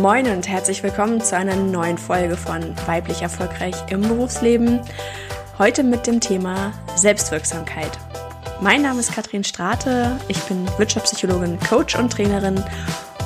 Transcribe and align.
Moin 0.00 0.26
und 0.28 0.48
herzlich 0.48 0.82
willkommen 0.82 1.20
zu 1.20 1.36
einer 1.36 1.56
neuen 1.56 1.98
Folge 1.98 2.34
von 2.34 2.74
Weiblich 2.86 3.20
Erfolgreich 3.20 3.74
im 3.90 4.00
Berufsleben. 4.00 4.80
Heute 5.58 5.82
mit 5.82 6.06
dem 6.06 6.20
Thema 6.20 6.72
Selbstwirksamkeit. 6.96 7.98
Mein 8.62 8.80
Name 8.80 9.00
ist 9.00 9.12
Katrin 9.12 9.44
Strate, 9.44 10.18
ich 10.28 10.40
bin 10.44 10.66
Wirtschaftspsychologin, 10.78 11.60
Coach 11.60 11.96
und 11.96 12.10
Trainerin 12.14 12.64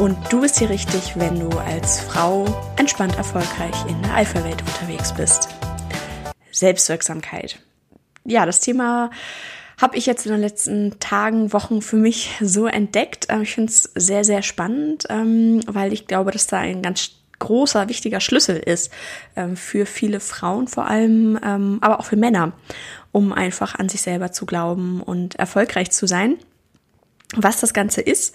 und 0.00 0.16
du 0.32 0.41
bist 0.41 0.59
hier 0.59 0.68
richtig, 0.68 1.16
wenn 1.16 1.38
du 1.38 1.56
als 1.59 2.00
Frau 2.00 2.45
entspannt 2.77 3.16
erfolgreich 3.18 3.77
in 3.88 4.02
der 4.02 4.12
Alpha-Welt 4.12 4.61
unterwegs 4.62 5.14
bist. 5.14 5.50
Selbstwirksamkeit. 6.50 7.61
Ja, 8.25 8.47
das 8.47 8.59
Thema 8.59 9.11
habe 9.80 9.96
ich 9.96 10.06
jetzt 10.06 10.27
in 10.27 10.33
den 10.33 10.41
letzten 10.41 10.98
Tagen, 11.01 11.52
Wochen 11.52 11.83
für 11.83 11.96
mich 11.96 12.30
so 12.41 12.66
entdeckt. 12.66 13.27
Ähm, 13.28 13.42
ich 13.42 13.55
finde 13.55 13.70
es 13.70 13.91
sehr, 13.95 14.24
sehr 14.24 14.42
spannend, 14.42 15.05
ähm, 15.09 15.60
weil 15.66 15.92
ich 15.92 16.06
glaube, 16.06 16.30
dass 16.30 16.47
da 16.47 16.59
ein 16.59 16.83
ganz 16.83 17.10
großer, 17.41 17.88
wichtiger 17.88 18.20
Schlüssel 18.20 18.56
ist 18.56 18.91
ähm, 19.37 19.56
für 19.56 19.87
viele 19.87 20.20
Frauen 20.20 20.69
vor 20.69 20.87
allem, 20.87 21.37
aber 21.80 21.98
auch 22.00 22.06
für 22.06 22.16
Männer, 22.16 22.52
um 23.12 23.33
einfach 23.33 23.74
an 23.74 23.88
sich 23.88 24.02
selber 24.02 24.33
zu 24.33 24.47
glauben 24.47 25.02
und 25.02 25.34
erfolgreich 25.34 25.91
zu 25.91 26.06
sein. 26.06 26.38
Was 27.36 27.61
das 27.61 27.75
Ganze 27.75 28.00
ist, 28.00 28.34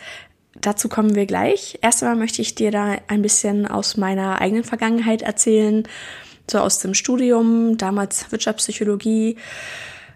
dazu 0.55 0.90
kommen 0.90 1.15
wir 1.15 1.26
gleich. 1.26 1.79
Erst 1.81 2.03
einmal 2.03 2.17
möchte 2.17 2.41
ich 2.41 2.55
dir 2.55 2.71
da 2.71 2.98
ein 3.07 3.21
bisschen 3.21 3.65
aus 3.65 3.98
meiner 3.98 4.41
eigenen 4.41 4.63
Vergangenheit 4.63 5.21
erzählen, 5.21 5.87
so 6.49 6.59
aus 6.59 6.79
dem 6.79 6.93
Studium, 6.93 7.77
damals 7.77 8.31
Wirtschaftspsychologie 8.31 9.37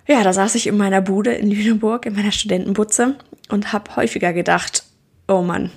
ja, 0.07 0.23
da 0.23 0.33
saß 0.33 0.55
ich 0.55 0.67
in 0.67 0.77
meiner 0.77 1.01
Bude 1.01 1.33
in 1.33 1.49
Lüneburg, 1.49 2.05
in 2.05 2.15
meiner 2.15 2.31
Studentenbutze 2.31 3.15
und 3.49 3.71
habe 3.71 3.95
häufiger 3.95 4.33
gedacht, 4.33 4.83
oh 5.27 5.41
Mann, 5.41 5.71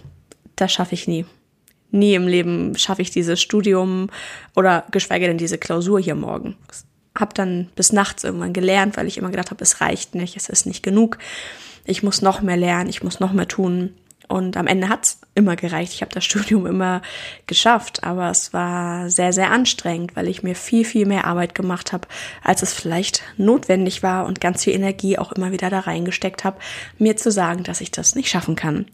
das 0.56 0.72
schaffe 0.72 0.94
ich 0.94 1.06
nie. 1.06 1.24
Nie 1.92 2.14
im 2.14 2.27
Leben 2.27 2.77
schaffe 2.77 3.02
ich 3.02 3.10
dieses 3.10 3.41
Studium 3.41 4.10
oder 4.56 4.84
geschweige 4.91 5.27
denn 5.27 5.38
diese 5.38 5.58
Klausur 5.58 6.00
hier 6.00 6.16
morgen. 6.16 6.56
Hab 7.16 7.34
dann 7.34 7.68
bis 7.77 7.92
nachts 7.92 8.24
irgendwann 8.24 8.52
gelernt, 8.52 8.96
weil 8.96 9.06
ich 9.06 9.16
immer 9.16 9.30
gedacht 9.30 9.50
habe, 9.50 9.62
es 9.62 9.80
reicht 9.80 10.14
nicht, 10.14 10.36
es 10.36 10.48
ist 10.48 10.66
nicht 10.66 10.83
genug. 10.83 11.18
Ich 11.84 12.02
muss 12.02 12.20
noch 12.20 12.42
mehr 12.42 12.56
lernen, 12.56 12.90
ich 12.90 13.02
muss 13.02 13.20
noch 13.20 13.33
mehr 13.33 13.48
tun. 13.48 13.94
Und 14.28 14.56
am 14.56 14.66
Ende 14.66 14.88
hat's 14.88 15.20
immer 15.34 15.56
gereicht. 15.56 15.92
Ich 15.92 16.02
habe 16.02 16.12
das 16.12 16.24
Studium 16.27 16.66
immer 16.66 17.02
geschafft, 17.46 18.05
aber 18.05 18.30
es 18.30 18.52
war 18.52 19.10
sehr, 19.10 19.33
sehr 19.33 19.50
anstrengend, 19.50 20.16
weil 20.16 20.28
ich 20.28 20.42
mir 20.42 20.55
viel, 20.55 20.84
viel 20.84 21.06
mehr 21.06 21.27
Arbeit 21.27 21.55
gemacht 21.55 21.92
habe, 21.92 22.08
als 22.42 22.62
es 22.62 22.72
vielleicht 22.72 23.22
notwendig 23.36 24.02
war 24.02 24.27
und 24.27 24.41
ganz 24.41 24.64
viel 24.64 24.74
Energie 24.74 25.18
auch 25.18 25.33
immer 25.33 25.52
wieder 25.52 25.70
da 25.70 25.80
reingesteckt 25.80 26.44
habe, 26.44 26.58
mir 26.98 27.16
zu 27.16 27.30
sagen, 27.30 27.64
dass 27.64 27.80
ich 27.80 27.91
das 27.91 28.14
nicht 28.14 28.28
schaffen 28.28 28.56
kann. 28.56 28.86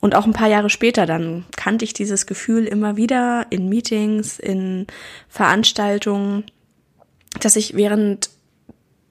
Und 0.00 0.14
auch 0.14 0.26
ein 0.26 0.32
paar 0.32 0.48
Jahre 0.48 0.70
später 0.70 1.06
dann 1.06 1.44
kannte 1.56 1.84
ich 1.84 1.92
dieses 1.92 2.26
Gefühl 2.26 2.66
immer 2.66 2.96
wieder 2.96 3.46
in 3.50 3.68
Meetings, 3.68 4.38
in 4.38 4.86
Veranstaltungen, 5.28 6.44
dass 7.40 7.56
ich 7.56 7.74
während 7.74 8.30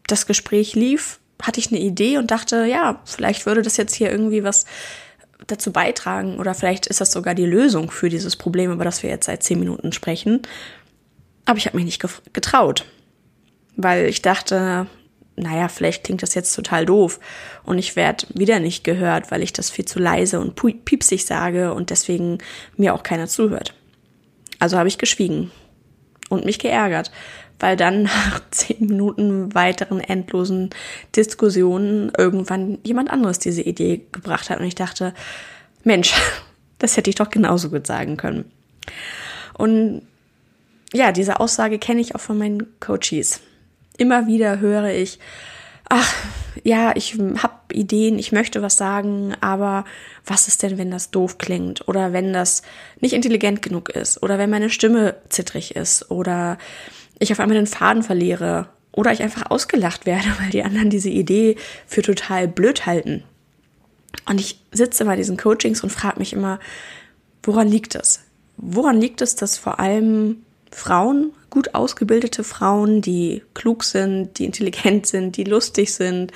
das 0.08 0.28
Gespräch 0.28 0.76
lief, 0.76 1.20
hatte 1.42 1.60
ich 1.60 1.70
eine 1.72 1.80
Idee 1.80 2.18
und 2.18 2.32
dachte, 2.32 2.66
ja, 2.66 3.02
vielleicht 3.06 3.46
würde 3.46 3.62
das 3.62 3.78
jetzt 3.78 3.96
hier 3.96 4.12
irgendwie 4.12 4.44
was 4.44 4.66
dazu 5.48 5.72
beitragen 5.72 6.40
oder 6.40 6.54
vielleicht 6.54 6.88
ist 6.88 7.02
das 7.02 7.12
sogar 7.12 7.36
die 7.36 7.46
Lösung 7.46 7.92
für 7.92 8.10
dieses 8.10 8.36
Problem, 8.36 8.72
über 8.72 8.84
das 8.84 9.04
wir 9.04 9.10
jetzt 9.10 9.26
seit 9.26 9.44
zehn 9.44 9.60
Minuten 9.60 9.92
sprechen. 9.92 10.42
Aber 11.46 11.58
ich 11.58 11.66
habe 11.68 11.78
mich 11.78 11.86
nicht 11.86 12.04
getraut, 12.34 12.86
weil 13.76 14.06
ich 14.08 14.22
dachte, 14.22 14.88
naja, 15.36 15.68
vielleicht 15.68 16.06
klingt 16.06 16.24
das 16.24 16.34
jetzt 16.34 16.56
total 16.56 16.86
doof 16.86 17.20
und 17.64 17.78
ich 17.78 17.96
werde 17.96 18.26
wieder 18.34 18.60
nicht 18.60 18.84
gehört, 18.84 19.32
weil 19.32 19.44
ich 19.44 19.54
das 19.54 19.70
viel 19.70 19.86
zu 19.86 20.00
leise 20.00 20.40
und 20.40 20.56
piepsig 20.56 21.26
sage 21.26 21.74
und 21.74 21.90
deswegen 21.90 22.38
mir 22.78 22.94
auch 22.94 23.04
keiner 23.04 23.28
zuhört. 23.28 23.74
Also 24.60 24.78
habe 24.78 24.88
ich 24.88 24.98
geschwiegen 24.98 25.52
und 26.30 26.46
mich 26.46 26.60
geärgert, 26.60 27.12
weil 27.60 27.76
dann 27.76 28.04
nach 28.04 28.42
zehn 28.52 28.88
Minuten 28.88 29.54
weiteren 29.54 30.00
endlosen 30.00 30.70
Diskussionen 31.16 32.12
irgendwann 32.18 32.80
jemand 32.84 33.10
anderes 33.10 33.40
diese 33.40 33.62
Idee 33.62 34.06
gebracht 34.12 34.50
hat 34.50 34.60
und 34.60 34.66
ich 34.66 34.76
dachte, 34.76 35.14
Mensch, 35.84 36.14
das 36.80 36.98
hätte 36.98 37.10
ich 37.10 37.16
doch 37.16 37.30
genauso 37.30 37.70
gut 37.70 37.88
sagen 37.88 38.18
können. 38.18 38.52
Und 39.54 40.02
ja, 40.94 41.12
diese 41.12 41.40
Aussage 41.40 41.80
kenne 41.80 42.02
ich 42.02 42.16
auch 42.16 42.20
von 42.20 42.38
meinen 42.38 42.80
Coaches. 42.80 43.42
Immer 43.98 44.28
wieder 44.28 44.60
höre 44.60 44.90
ich, 44.90 45.20
ach, 45.90 46.14
ja, 46.64 46.94
ich 46.96 47.18
habe 47.18 47.54
Ideen, 47.74 48.18
ich 48.18 48.32
möchte 48.32 48.62
was 48.62 48.78
sagen, 48.78 49.34
aber 49.42 49.86
was 50.26 50.48
ist 50.48 50.64
denn, 50.64 50.78
wenn 50.78 50.92
das 50.92 51.12
doof 51.12 51.38
klingt 51.38 51.88
oder 51.88 52.14
wenn 52.14 52.34
das 52.34 52.62
nicht 53.00 53.14
intelligent 53.14 53.62
genug 53.62 53.90
ist 53.90 54.22
oder 54.24 54.38
wenn 54.38 54.50
meine 54.50 54.70
Stimme 54.70 55.16
zittrig 55.30 55.76
ist 55.76 56.12
oder 56.12 56.58
ich 57.20 57.32
auf 57.32 57.40
einmal 57.40 57.58
den 57.58 57.68
Faden 57.68 58.04
verliere 58.04 58.70
oder 58.92 59.12
ich 59.12 59.22
einfach 59.22 59.50
ausgelacht 59.50 60.06
werde, 60.06 60.28
weil 60.40 60.50
die 60.50 60.64
anderen 60.64 60.90
diese 60.90 61.10
Idee 61.10 61.56
für 61.88 62.02
total 62.02 62.48
blöd 62.48 62.86
halten. 62.86 63.24
Und 64.28 64.40
ich 64.40 64.60
sitze 64.72 65.06
bei 65.06 65.16
diesen 65.16 65.38
Coachings 65.38 65.84
und 65.84 65.92
frage 65.92 66.20
mich 66.20 66.34
immer, 66.34 66.60
woran 67.44 67.68
liegt 67.68 67.96
es? 67.96 68.22
Woran 68.58 69.00
liegt 69.00 69.22
es, 69.22 69.36
dass 69.36 69.58
vor 69.58 69.80
allem 69.80 70.38
Frauen, 70.72 71.32
gut 71.50 71.74
ausgebildete 71.74 72.44
Frauen, 72.44 73.02
die 73.02 73.42
klug 73.54 73.86
sind, 73.86 74.38
die 74.38 74.46
intelligent 74.46 75.06
sind, 75.06 75.38
die 75.38 75.46
lustig 75.46 75.94
sind, 75.94 76.34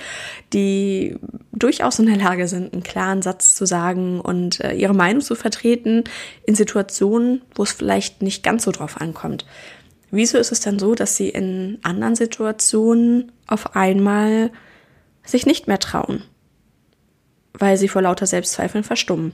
die 0.53 1.17
durchaus 1.51 1.99
in 1.99 2.05
der 2.05 2.15
Lage 2.15 2.47
sind, 2.47 2.71
einen 2.71 2.83
klaren 2.83 3.21
Satz 3.21 3.53
zu 3.53 3.65
sagen 3.65 4.21
und 4.21 4.61
äh, 4.61 4.73
ihre 4.73 4.93
Meinung 4.93 5.21
zu 5.21 5.35
vertreten 5.35 6.05
in 6.45 6.55
Situationen, 6.55 7.41
wo 7.53 7.63
es 7.63 7.73
vielleicht 7.73 8.21
nicht 8.21 8.43
ganz 8.43 8.63
so 8.63 8.71
drauf 8.71 9.01
ankommt. 9.01 9.45
Wieso 10.11 10.37
ist 10.37 10.51
es 10.51 10.59
dann 10.59 10.79
so, 10.79 10.95
dass 10.95 11.15
sie 11.15 11.29
in 11.29 11.79
anderen 11.83 12.15
Situationen 12.15 13.31
auf 13.47 13.75
einmal 13.75 14.51
sich 15.23 15.45
nicht 15.45 15.67
mehr 15.67 15.79
trauen, 15.79 16.23
weil 17.53 17.77
sie 17.77 17.87
vor 17.87 18.01
lauter 18.01 18.25
Selbstzweifeln 18.25 18.83
verstummen? 18.83 19.33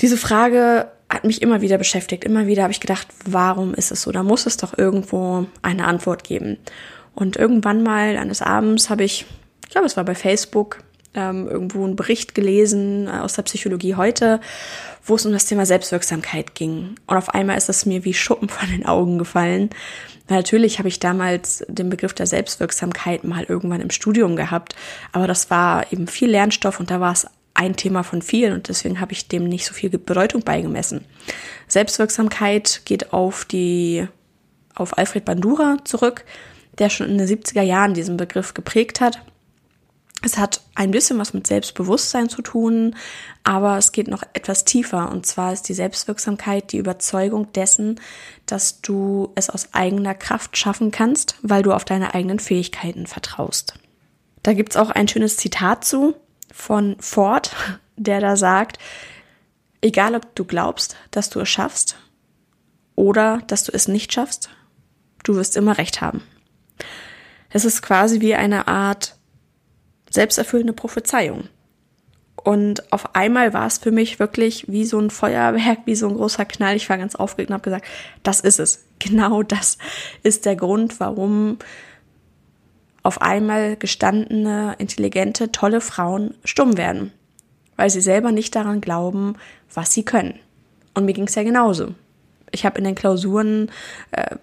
Diese 0.00 0.18
Frage 0.18 0.90
hat 1.08 1.24
mich 1.24 1.40
immer 1.40 1.60
wieder 1.60 1.78
beschäftigt. 1.78 2.24
Immer 2.24 2.46
wieder 2.46 2.62
habe 2.62 2.72
ich 2.72 2.80
gedacht, 2.80 3.08
warum 3.24 3.74
ist 3.74 3.92
es 3.92 4.02
so? 4.02 4.12
Da 4.12 4.22
muss 4.22 4.46
es 4.46 4.56
doch 4.56 4.76
irgendwo 4.76 5.46
eine 5.62 5.86
Antwort 5.86 6.24
geben. 6.24 6.58
Und 7.14 7.36
irgendwann 7.36 7.82
mal 7.82 8.16
eines 8.16 8.42
Abends 8.42 8.90
habe 8.90 9.04
ich, 9.04 9.24
ich 9.64 9.70
glaube, 9.70 9.86
es 9.86 9.96
war 9.96 10.04
bei 10.04 10.14
Facebook, 10.14 10.80
ähm, 11.16 11.48
irgendwo 11.48 11.84
einen 11.84 11.96
Bericht 11.96 12.34
gelesen 12.34 13.08
äh, 13.08 13.18
aus 13.18 13.34
der 13.34 13.42
Psychologie 13.42 13.94
heute, 13.94 14.40
wo 15.04 15.14
es 15.14 15.26
um 15.26 15.32
das 15.32 15.46
Thema 15.46 15.66
Selbstwirksamkeit 15.66 16.54
ging. 16.54 16.96
Und 17.06 17.16
auf 17.16 17.30
einmal 17.30 17.56
ist 17.56 17.68
es 17.68 17.86
mir 17.86 18.04
wie 18.04 18.14
Schuppen 18.14 18.48
von 18.48 18.68
den 18.70 18.86
Augen 18.86 19.18
gefallen. 19.18 19.70
Natürlich 20.28 20.78
habe 20.78 20.88
ich 20.88 20.98
damals 20.98 21.64
den 21.68 21.88
Begriff 21.88 22.12
der 22.12 22.26
Selbstwirksamkeit 22.26 23.24
mal 23.24 23.44
irgendwann 23.44 23.80
im 23.80 23.90
Studium 23.90 24.36
gehabt, 24.36 24.74
aber 25.12 25.26
das 25.26 25.50
war 25.50 25.92
eben 25.92 26.08
viel 26.08 26.30
Lernstoff 26.30 26.80
und 26.80 26.90
da 26.90 27.00
war 27.00 27.12
es 27.12 27.26
ein 27.54 27.76
Thema 27.76 28.02
von 28.02 28.22
vielen 28.22 28.52
und 28.52 28.68
deswegen 28.68 29.00
habe 29.00 29.12
ich 29.12 29.28
dem 29.28 29.44
nicht 29.44 29.64
so 29.64 29.72
viel 29.72 29.88
Bedeutung 29.88 30.42
beigemessen. 30.42 31.04
Selbstwirksamkeit 31.68 32.82
geht 32.84 33.12
auf 33.12 33.44
die, 33.44 34.06
auf 34.74 34.98
Alfred 34.98 35.24
Bandura 35.24 35.78
zurück, 35.84 36.24
der 36.78 36.90
schon 36.90 37.08
in 37.08 37.18
den 37.18 37.26
70er 37.26 37.62
Jahren 37.62 37.94
diesen 37.94 38.16
Begriff 38.16 38.52
geprägt 38.52 39.00
hat 39.00 39.22
es 40.22 40.38
hat 40.38 40.62
ein 40.74 40.90
bisschen 40.90 41.18
was 41.18 41.34
mit 41.34 41.46
Selbstbewusstsein 41.46 42.28
zu 42.28 42.42
tun, 42.42 42.96
aber 43.44 43.76
es 43.76 43.92
geht 43.92 44.08
noch 44.08 44.22
etwas 44.32 44.64
tiefer. 44.64 45.10
Und 45.10 45.26
zwar 45.26 45.52
ist 45.52 45.68
die 45.68 45.74
Selbstwirksamkeit 45.74 46.72
die 46.72 46.78
Überzeugung 46.78 47.52
dessen, 47.52 48.00
dass 48.46 48.80
du 48.80 49.32
es 49.34 49.50
aus 49.50 49.74
eigener 49.74 50.14
Kraft 50.14 50.56
schaffen 50.56 50.90
kannst, 50.90 51.36
weil 51.42 51.62
du 51.62 51.72
auf 51.72 51.84
deine 51.84 52.14
eigenen 52.14 52.38
Fähigkeiten 52.38 53.06
vertraust. 53.06 53.74
Da 54.42 54.54
gibt's 54.54 54.76
auch 54.76 54.90
ein 54.90 55.08
schönes 55.08 55.36
Zitat 55.36 55.84
zu 55.84 56.14
von 56.52 56.96
Ford, 56.98 57.54
der 57.96 58.20
da 58.20 58.36
sagt, 58.36 58.78
egal 59.82 60.14
ob 60.14 60.34
du 60.34 60.44
glaubst, 60.44 60.96
dass 61.10 61.30
du 61.30 61.40
es 61.40 61.48
schaffst 61.48 61.96
oder 62.94 63.42
dass 63.46 63.64
du 63.64 63.72
es 63.72 63.86
nicht 63.86 64.12
schaffst, 64.12 64.50
du 65.24 65.34
wirst 65.36 65.56
immer 65.56 65.76
recht 65.78 66.00
haben. 66.00 66.22
Es 67.50 67.64
ist 67.64 67.82
quasi 67.82 68.20
wie 68.20 68.34
eine 68.34 68.68
Art 68.68 69.15
selbsterfüllende 70.16 70.72
Prophezeiung. 70.72 71.44
Und 72.42 72.92
auf 72.92 73.14
einmal 73.14 73.52
war 73.52 73.66
es 73.66 73.78
für 73.78 73.90
mich 73.90 74.18
wirklich 74.18 74.66
wie 74.68 74.84
so 74.84 74.98
ein 74.98 75.10
Feuerwerk, 75.10 75.80
wie 75.84 75.94
so 75.96 76.08
ein 76.08 76.16
großer 76.16 76.44
Knall. 76.44 76.76
Ich 76.76 76.88
war 76.88 76.98
ganz 76.98 77.14
aufgeregt 77.14 77.50
und 77.50 77.54
habe 77.54 77.64
gesagt, 77.64 77.86
das 78.22 78.40
ist 78.40 78.58
es. 78.58 78.82
Genau 78.98 79.42
das 79.42 79.76
ist 80.22 80.46
der 80.46 80.56
Grund, 80.56 81.00
warum 81.00 81.58
auf 83.02 83.20
einmal 83.20 83.76
gestandene, 83.76 84.74
intelligente, 84.78 85.52
tolle 85.52 85.82
Frauen 85.82 86.34
stumm 86.44 86.78
werden. 86.78 87.12
Weil 87.76 87.90
sie 87.90 88.00
selber 88.00 88.32
nicht 88.32 88.56
daran 88.56 88.80
glauben, 88.80 89.36
was 89.74 89.92
sie 89.92 90.02
können. 90.02 90.38
Und 90.94 91.04
mir 91.04 91.12
ging 91.12 91.26
es 91.26 91.34
ja 91.34 91.42
genauso. 91.42 91.94
Ich 92.56 92.64
habe 92.64 92.78
in 92.78 92.84
den 92.84 92.94
Klausuren 92.94 93.70
äh, 94.10 94.34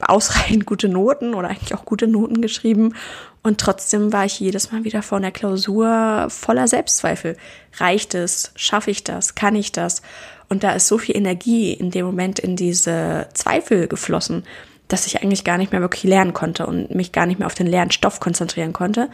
ausreichend 0.00 0.66
gute 0.66 0.88
Noten 0.88 1.34
oder 1.34 1.48
eigentlich 1.48 1.74
auch 1.74 1.84
gute 1.84 2.06
Noten 2.06 2.40
geschrieben 2.40 2.94
und 3.42 3.58
trotzdem 3.58 4.12
war 4.12 4.24
ich 4.24 4.38
jedes 4.38 4.70
Mal 4.70 4.84
wieder 4.84 5.02
vor 5.02 5.18
einer 5.18 5.32
Klausur 5.32 6.26
voller 6.28 6.68
Selbstzweifel. 6.68 7.36
Reicht 7.78 8.14
es? 8.14 8.52
Schaffe 8.54 8.92
ich 8.92 9.02
das? 9.02 9.34
Kann 9.34 9.56
ich 9.56 9.72
das? 9.72 10.02
Und 10.48 10.62
da 10.62 10.72
ist 10.72 10.86
so 10.86 10.98
viel 10.98 11.16
Energie 11.16 11.72
in 11.72 11.90
dem 11.90 12.06
Moment 12.06 12.38
in 12.38 12.54
diese 12.54 13.28
Zweifel 13.34 13.88
geflossen, 13.88 14.44
dass 14.86 15.06
ich 15.06 15.22
eigentlich 15.22 15.44
gar 15.44 15.58
nicht 15.58 15.72
mehr 15.72 15.80
wirklich 15.80 16.04
lernen 16.04 16.34
konnte 16.34 16.66
und 16.66 16.94
mich 16.94 17.10
gar 17.10 17.26
nicht 17.26 17.38
mehr 17.38 17.46
auf 17.46 17.54
den 17.54 17.66
leeren 17.66 17.90
Stoff 17.90 18.20
konzentrieren 18.20 18.72
konnte. 18.72 19.08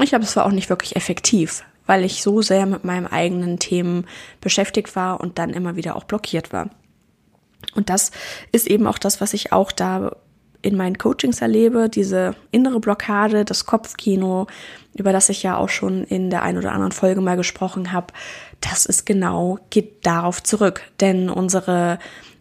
Ich 0.00 0.10
glaube, 0.10 0.24
es 0.24 0.36
war 0.36 0.46
auch 0.46 0.52
nicht 0.52 0.70
wirklich 0.70 0.96
effektiv, 0.96 1.64
weil 1.86 2.04
ich 2.04 2.22
so 2.22 2.40
sehr 2.40 2.64
mit 2.64 2.84
meinen 2.84 3.06
eigenen 3.06 3.58
Themen 3.58 4.06
beschäftigt 4.40 4.96
war 4.96 5.20
und 5.20 5.38
dann 5.38 5.50
immer 5.50 5.76
wieder 5.76 5.96
auch 5.96 6.04
blockiert 6.04 6.52
war. 6.52 6.70
Und 7.74 7.90
das 7.90 8.10
ist 8.52 8.66
eben 8.66 8.86
auch 8.86 8.98
das, 8.98 9.20
was 9.20 9.34
ich 9.34 9.52
auch 9.52 9.72
da 9.72 10.16
in 10.62 10.76
meinen 10.76 10.98
Coachings 10.98 11.40
erlebe, 11.40 11.88
diese 11.88 12.34
innere 12.50 12.80
Blockade, 12.80 13.44
das 13.44 13.66
Kopfkino, 13.66 14.46
über 14.94 15.12
das 15.12 15.28
ich 15.28 15.42
ja 15.42 15.56
auch 15.56 15.68
schon 15.68 16.02
in 16.04 16.30
der 16.30 16.42
ein 16.42 16.58
oder 16.58 16.72
anderen 16.72 16.92
Folge 16.92 17.20
mal 17.20 17.36
gesprochen 17.36 17.92
habe, 17.92 18.12
das 18.60 18.86
ist 18.86 19.06
genau, 19.06 19.58
geht 19.70 20.04
darauf 20.06 20.42
zurück. 20.42 20.82
Denn 21.00 21.30
unsere 21.30 21.98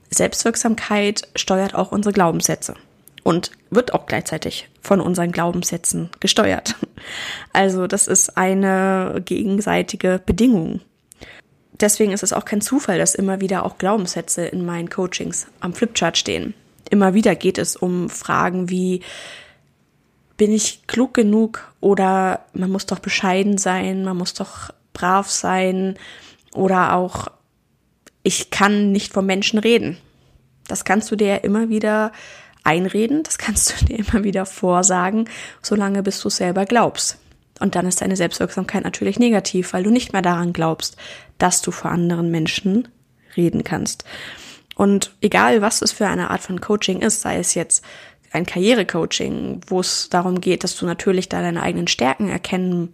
Selbstwirksamkeit 0.09 1.27
steuert 1.35 1.75
auch 1.75 1.91
unsere 1.91 2.13
Glaubenssätze 2.13 2.75
und 3.23 3.51
wird 3.69 3.93
auch 3.93 4.05
gleichzeitig 4.05 4.69
von 4.81 5.01
unseren 5.01 5.31
Glaubenssätzen 5.31 6.09
gesteuert. 6.19 6.75
Also 7.53 7.85
das 7.85 8.07
ist 8.07 8.37
eine 8.37 9.21
gegenseitige 9.23 10.19
Bedingung. 10.25 10.81
Deswegen 11.79 12.11
ist 12.11 12.23
es 12.23 12.33
auch 12.33 12.45
kein 12.45 12.61
Zufall, 12.61 12.97
dass 12.97 13.15
immer 13.15 13.41
wieder 13.41 13.65
auch 13.65 13.77
Glaubenssätze 13.77 14.45
in 14.45 14.65
meinen 14.65 14.89
Coachings 14.89 15.47
am 15.59 15.73
Flipchart 15.73 16.17
stehen. 16.17 16.53
Immer 16.89 17.13
wieder 17.13 17.35
geht 17.35 17.57
es 17.57 17.75
um 17.75 18.09
Fragen 18.09 18.69
wie, 18.69 19.01
bin 20.37 20.51
ich 20.51 20.87
klug 20.87 21.13
genug 21.13 21.71
oder 21.81 22.45
man 22.53 22.71
muss 22.71 22.85
doch 22.85 22.99
bescheiden 22.99 23.57
sein, 23.57 24.03
man 24.03 24.17
muss 24.17 24.33
doch 24.33 24.71
brav 24.93 25.29
sein 25.29 25.97
oder 26.53 26.93
auch, 26.93 27.27
ich 28.23 28.49
kann 28.49 28.91
nicht 28.91 29.13
vom 29.13 29.25
Menschen 29.25 29.59
reden. 29.59 29.97
Das 30.67 30.83
kannst 30.83 31.11
du 31.11 31.15
dir 31.15 31.27
ja 31.27 31.35
immer 31.35 31.69
wieder 31.69 32.11
einreden, 32.63 33.23
das 33.23 33.37
kannst 33.37 33.81
du 33.81 33.85
dir 33.87 33.99
immer 33.99 34.23
wieder 34.23 34.45
vorsagen, 34.45 35.29
solange 35.61 36.03
bis 36.03 36.19
du 36.21 36.29
selber 36.29 36.65
glaubst. 36.65 37.17
Und 37.59 37.75
dann 37.75 37.87
ist 37.87 38.01
deine 38.01 38.15
Selbstwirksamkeit 38.15 38.83
natürlich 38.83 39.17
negativ, 39.19 39.73
weil 39.73 39.83
du 39.83 39.89
nicht 39.89 40.13
mehr 40.13 40.21
daran 40.21 40.53
glaubst, 40.53 40.97
dass 41.37 41.61
du 41.61 41.71
vor 41.71 41.91
anderen 41.91 42.31
Menschen 42.31 42.87
reden 43.37 43.63
kannst. 43.63 44.03
Und 44.75 45.15
egal, 45.21 45.61
was 45.61 45.81
es 45.81 45.93
für 45.93 46.07
eine 46.07 46.29
Art 46.31 46.41
von 46.41 46.59
Coaching 46.59 47.01
ist, 47.01 47.21
sei 47.21 47.37
es 47.37 47.53
jetzt 47.53 47.83
ein 48.31 48.45
Karrierecoaching, 48.45 49.61
wo 49.67 49.79
es 49.79 50.09
darum 50.09 50.41
geht, 50.41 50.63
dass 50.63 50.75
du 50.75 50.85
natürlich 50.85 51.29
da 51.29 51.41
deine 51.41 51.61
eigenen 51.61 51.87
Stärken 51.87 52.27
erkennen 52.27 52.91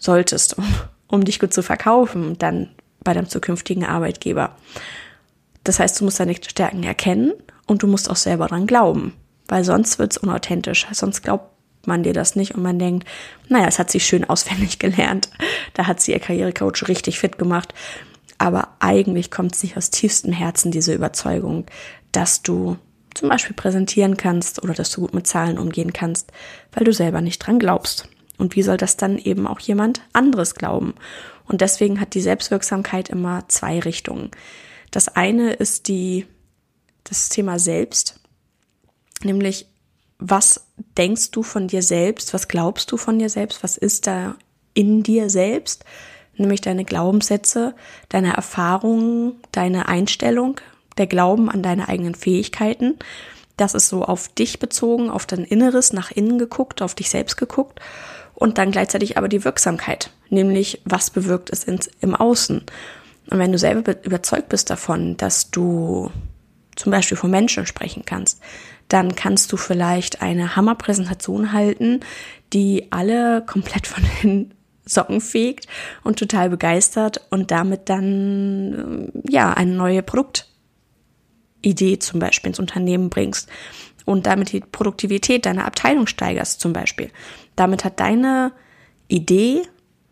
solltest, 0.00 0.56
um, 0.56 0.64
um 1.08 1.24
dich 1.24 1.38
gut 1.38 1.52
zu 1.52 1.62
verkaufen, 1.62 2.38
dann 2.38 2.70
bei 3.04 3.12
deinem 3.12 3.28
zukünftigen 3.28 3.84
Arbeitgeber. 3.84 4.56
Das 5.64 5.78
heißt, 5.78 6.00
du 6.00 6.04
musst 6.04 6.20
deine 6.20 6.34
Stärken 6.34 6.82
erkennen 6.82 7.32
und 7.66 7.82
du 7.82 7.86
musst 7.86 8.10
auch 8.10 8.16
selber 8.16 8.46
dran 8.46 8.66
glauben, 8.66 9.12
weil 9.46 9.64
sonst 9.64 9.98
wird 9.98 10.12
es 10.12 10.18
unauthentisch. 10.18 10.86
Sonst 10.92 11.22
glaubt 11.22 11.50
man 11.90 12.02
dir 12.02 12.14
das 12.14 12.36
nicht 12.36 12.54
und 12.54 12.62
man 12.62 12.78
denkt, 12.78 13.06
naja, 13.48 13.66
es 13.66 13.78
hat 13.78 13.90
sie 13.90 14.00
schön 14.00 14.24
auswendig 14.24 14.78
gelernt. 14.78 15.28
Da 15.74 15.86
hat 15.86 16.00
sie 16.00 16.12
ihr 16.12 16.20
Karrierecoach 16.20 16.88
richtig 16.88 17.18
fit 17.18 17.38
gemacht 17.38 17.74
aber 18.40 18.68
eigentlich 18.80 19.30
kommt 19.30 19.54
es 19.54 19.62
nicht 19.62 19.76
aus 19.76 19.90
tiefstem 19.90 20.32
Herzen, 20.32 20.72
diese 20.72 20.94
Überzeugung, 20.94 21.66
dass 22.10 22.40
du 22.40 22.78
zum 23.14 23.28
Beispiel 23.28 23.54
präsentieren 23.54 24.16
kannst 24.16 24.62
oder 24.62 24.72
dass 24.72 24.90
du 24.90 25.02
gut 25.02 25.12
mit 25.12 25.26
Zahlen 25.26 25.58
umgehen 25.58 25.92
kannst, 25.92 26.32
weil 26.72 26.84
du 26.84 26.92
selber 26.94 27.20
nicht 27.20 27.38
dran 27.40 27.58
glaubst. 27.58 28.08
Und 28.38 28.56
wie 28.56 28.62
soll 28.62 28.78
das 28.78 28.96
dann 28.96 29.18
eben 29.18 29.46
auch 29.46 29.60
jemand 29.60 30.00
anderes 30.14 30.54
glauben? 30.54 30.94
Und 31.44 31.60
deswegen 31.60 32.00
hat 32.00 32.14
die 32.14 32.22
Selbstwirksamkeit 32.22 33.10
immer 33.10 33.46
zwei 33.48 33.78
Richtungen. 33.78 34.30
Das 34.90 35.08
eine 35.08 35.52
ist 35.52 35.86
die, 35.88 36.26
das 37.04 37.28
Thema 37.28 37.58
selbst, 37.58 38.20
nämlich 39.22 39.66
was 40.20 40.66
denkst 40.96 41.30
du 41.30 41.42
von 41.42 41.66
dir 41.66 41.82
selbst? 41.82 42.34
Was 42.34 42.48
glaubst 42.48 42.92
du 42.92 42.96
von 42.96 43.18
dir 43.18 43.28
selbst? 43.28 43.62
Was 43.62 43.76
ist 43.76 44.06
da 44.06 44.36
in 44.74 45.02
dir 45.02 45.30
selbst? 45.30 45.84
nämlich 46.40 46.60
deine 46.60 46.84
Glaubenssätze, 46.84 47.74
deine 48.08 48.34
Erfahrungen, 48.34 49.34
deine 49.52 49.88
Einstellung, 49.88 50.60
der 50.98 51.06
Glauben 51.06 51.48
an 51.48 51.62
deine 51.62 51.88
eigenen 51.88 52.14
Fähigkeiten. 52.14 52.98
Das 53.56 53.74
ist 53.74 53.88
so 53.88 54.04
auf 54.04 54.28
dich 54.28 54.58
bezogen, 54.58 55.10
auf 55.10 55.26
dein 55.26 55.44
Inneres, 55.44 55.92
nach 55.92 56.10
innen 56.10 56.38
geguckt, 56.38 56.82
auf 56.82 56.94
dich 56.94 57.10
selbst 57.10 57.36
geguckt 57.36 57.78
und 58.34 58.58
dann 58.58 58.70
gleichzeitig 58.70 59.18
aber 59.18 59.28
die 59.28 59.44
Wirksamkeit, 59.44 60.10
nämlich 60.30 60.80
was 60.84 61.10
bewirkt 61.10 61.50
es 61.50 61.64
ins, 61.64 61.90
im 62.00 62.14
Außen. 62.14 62.62
Und 63.30 63.38
wenn 63.38 63.52
du 63.52 63.58
selber 63.58 64.02
überzeugt 64.02 64.48
bist 64.48 64.70
davon, 64.70 65.16
dass 65.18 65.50
du 65.50 66.10
zum 66.74 66.90
Beispiel 66.90 67.18
von 67.18 67.30
Menschen 67.30 67.66
sprechen 67.66 68.04
kannst, 68.06 68.40
dann 68.92 69.14
kannst 69.14 69.52
du 69.52 69.56
vielleicht 69.56 70.20
eine 70.20 70.56
Hammerpräsentation 70.56 71.52
halten, 71.52 72.00
die 72.52 72.88
alle 72.90 73.42
komplett 73.46 73.86
von 73.86 74.04
den 74.22 74.54
Socken 74.84 75.20
fegt 75.20 75.66
und 76.02 76.18
total 76.18 76.50
begeistert 76.50 77.26
und 77.30 77.50
damit 77.50 77.88
dann, 77.88 79.12
äh, 79.14 79.30
ja, 79.30 79.52
eine 79.52 79.72
neue 79.72 80.02
Produktidee 80.02 81.98
zum 82.00 82.18
Beispiel 82.18 82.48
ins 82.48 82.58
Unternehmen 82.58 83.08
bringst 83.08 83.48
und 84.04 84.26
damit 84.26 84.52
die 84.52 84.60
Produktivität 84.60 85.46
deiner 85.46 85.66
Abteilung 85.66 86.06
steigerst 86.06 86.60
zum 86.60 86.72
Beispiel. 86.72 87.10
Damit 87.56 87.84
hat 87.84 88.00
deine 88.00 88.52
Idee 89.06 89.62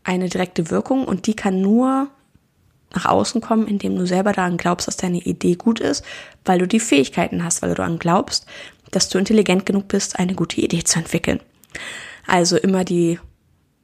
eine 0.05 0.29
direkte 0.29 0.71
Wirkung 0.71 1.05
und 1.05 1.27
die 1.27 1.35
kann 1.35 1.61
nur 1.61 2.09
nach 2.95 3.07
außen 3.07 3.41
kommen, 3.41 3.67
indem 3.67 3.97
du 3.97 4.07
selber 4.07 4.33
daran 4.33 4.57
glaubst, 4.57 4.89
dass 4.89 4.97
deine 4.97 5.19
Idee 5.19 5.55
gut 5.55 5.81
ist, 5.81 6.05
weil 6.45 6.59
du 6.59 6.67
die 6.67 6.81
Fähigkeiten 6.81 7.45
hast, 7.45 7.63
weil 7.63 7.71
du 7.71 7.77
daran 7.77 7.99
glaubst, 7.99 8.47
dass 8.91 9.09
du 9.09 9.19
intelligent 9.19 9.67
genug 9.67 9.89
bist, 9.89 10.19
eine 10.19 10.35
gute 10.35 10.61
Idee 10.61 10.83
zu 10.85 10.99
entwickeln. 10.99 11.41
Also 12.27 12.57
immer 12.57 12.85
die 12.85 13.19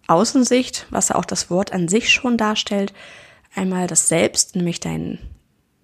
Außensicht, 0.06 0.86
was 0.90 1.10
auch 1.10 1.24
das 1.24 1.50
Wort 1.50 1.72
an 1.72 1.88
sich 1.88 2.10
schon 2.10 2.36
darstellt. 2.36 2.92
Einmal 3.54 3.86
das 3.86 4.08
Selbst, 4.08 4.56
nämlich 4.56 4.80
dein 4.80 5.18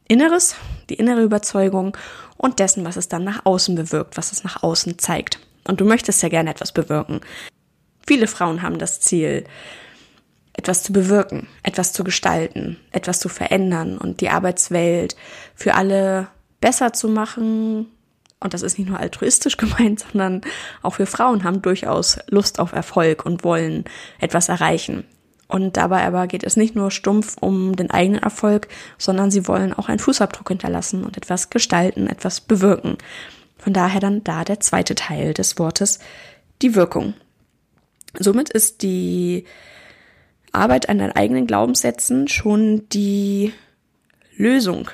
Inneres, 0.08 0.56
die 0.88 0.94
innere 0.94 1.22
Überzeugung 1.22 1.96
und 2.36 2.58
dessen, 2.58 2.84
was 2.84 2.96
es 2.96 3.08
dann 3.08 3.24
nach 3.24 3.46
außen 3.46 3.74
bewirkt, 3.74 4.16
was 4.16 4.32
es 4.32 4.44
nach 4.44 4.62
außen 4.62 4.98
zeigt. 4.98 5.38
Und 5.64 5.80
du 5.80 5.84
möchtest 5.84 6.22
ja 6.22 6.28
gerne 6.28 6.50
etwas 6.50 6.72
bewirken. 6.72 7.20
Viele 8.06 8.26
Frauen 8.26 8.62
haben 8.62 8.78
das 8.78 9.00
Ziel, 9.00 9.44
etwas 10.60 10.82
zu 10.82 10.92
bewirken, 10.92 11.48
etwas 11.62 11.94
zu 11.94 12.04
gestalten, 12.04 12.76
etwas 12.92 13.18
zu 13.18 13.30
verändern 13.30 13.96
und 13.96 14.20
die 14.20 14.28
Arbeitswelt 14.28 15.16
für 15.54 15.74
alle 15.74 16.28
besser 16.60 16.92
zu 16.92 17.08
machen, 17.08 17.86
und 18.40 18.52
das 18.52 18.60
ist 18.60 18.78
nicht 18.78 18.88
nur 18.88 19.00
altruistisch 19.00 19.56
gemeint, 19.64 20.00
sondern 20.00 20.42
auch 20.82 20.98
wir 20.98 21.06
Frauen 21.06 21.44
haben 21.44 21.62
durchaus 21.62 22.18
Lust 22.28 22.58
auf 22.58 22.72
Erfolg 22.72 23.24
und 23.24 23.42
wollen 23.42 23.84
etwas 24.18 24.50
erreichen. 24.50 25.04
Und 25.48 25.78
dabei 25.78 26.04
aber 26.04 26.26
geht 26.26 26.44
es 26.44 26.56
nicht 26.56 26.76
nur 26.76 26.90
stumpf 26.90 27.38
um 27.40 27.74
den 27.74 27.90
eigenen 27.90 28.22
Erfolg, 28.22 28.68
sondern 28.98 29.30
sie 29.30 29.48
wollen 29.48 29.72
auch 29.72 29.88
einen 29.88 29.98
Fußabdruck 29.98 30.48
hinterlassen 30.48 31.04
und 31.04 31.16
etwas 31.16 31.48
gestalten, 31.48 32.06
etwas 32.06 32.42
bewirken. 32.42 32.98
Von 33.56 33.72
daher 33.72 34.00
dann 34.00 34.22
da 34.24 34.44
der 34.44 34.60
zweite 34.60 34.94
Teil 34.94 35.32
des 35.32 35.58
Wortes, 35.58 36.00
die 36.60 36.74
Wirkung. 36.74 37.14
Somit 38.18 38.50
ist 38.50 38.82
die 38.82 39.46
Arbeit 40.52 40.88
an 40.88 40.98
deinen 40.98 41.12
eigenen 41.12 41.46
Glaubenssätzen 41.46 42.28
schon 42.28 42.88
die 42.90 43.52
Lösung 44.36 44.90